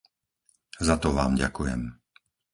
[0.87, 1.81] Za to vám ďakujem.